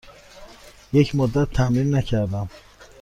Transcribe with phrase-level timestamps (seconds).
[0.93, 2.49] یک مدت تمرین نکردم.